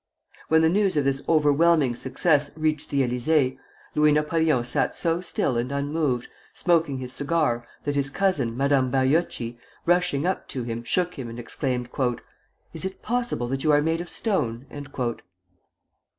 When 0.47 0.61
the 0.63 0.69
news 0.69 0.97
of 0.97 1.03
this 1.03 1.21
overwhelming 1.29 1.95
success 1.95 2.57
reached 2.57 2.89
the 2.89 3.01
Élysée, 3.07 3.59
Louis 3.93 4.11
Napoleon 4.11 4.63
sat 4.63 4.95
so 4.95 5.21
still 5.21 5.57
and 5.59 5.71
unmoved, 5.71 6.27
smoking 6.55 6.97
his 6.97 7.13
cigar, 7.13 7.67
that 7.83 7.95
his 7.95 8.09
cousin, 8.09 8.57
Madame 8.57 8.89
Baiocchi, 8.89 9.59
rushing 9.85 10.25
up 10.25 10.47
to 10.47 10.63
him, 10.63 10.83
shook 10.83 11.19
him, 11.19 11.29
and 11.29 11.39
exclaimed: 11.39 11.87
"Is 12.73 12.83
it 12.83 13.03
possible 13.03 13.47
that 13.49 13.63
you 13.63 13.71
are 13.71 13.79
made 13.83 14.01
of 14.01 14.09
stone?" 14.09 14.65